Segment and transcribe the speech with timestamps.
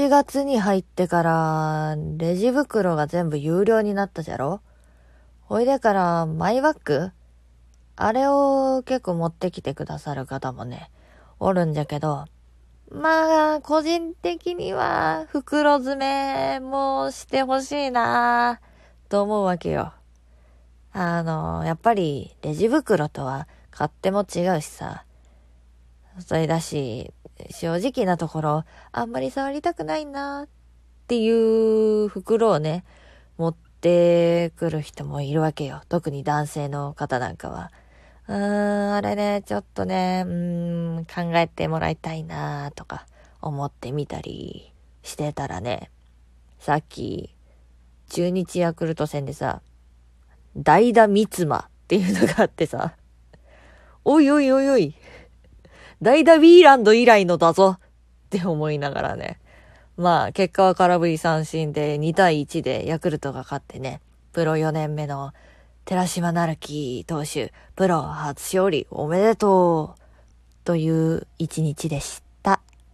[0.00, 4.62] 7月に入ってから、レジ袋が全部有料になったじゃろ？
[5.42, 7.10] ほいでから、マイバッグ？
[7.96, 10.90] あれを結構持ってきてくださる方もね、
[11.38, 12.24] おるんじゃけど、
[12.90, 18.58] まあ、個人的には、袋詰めもしてほしいな
[19.10, 19.92] と思うわけよ。
[20.94, 25.04] あの、やっぱり、レジ袋とは勝手も違うしさ。
[26.26, 27.12] それだし、
[27.50, 30.48] 正直なところ、あんまり触りたくないなっ
[31.06, 32.84] ていう袋をね、
[33.38, 35.82] 持ってくる人もいるわけよ。
[35.88, 37.70] 特に男性の方なんかは。
[38.28, 43.06] うーん、あれね、ちょっとね、うん、考えてもらいたいなとか
[43.40, 44.72] 思ってみたり
[45.02, 45.90] してたらね、
[46.58, 47.34] さっき、
[48.10, 49.62] 中日ヤクルト戦でさ、
[50.56, 52.94] 代打三つ間っていうのがあってさ、
[54.04, 54.94] おいおいおいおい、
[56.02, 57.80] 代打ウィーランド以来のだぞっ
[58.30, 59.38] て思いながらね。
[59.96, 64.00] まあ、結果は空振り三振で2対1でヤクルトが勝ってね、
[64.32, 65.32] プロ4年目の
[65.84, 70.00] 寺島成樹投手、プロ初勝利おめでとう
[70.64, 72.29] という一日でした。